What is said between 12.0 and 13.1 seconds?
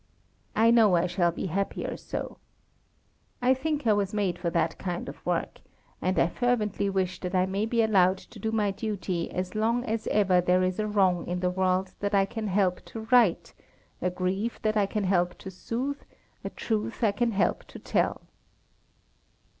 I can help to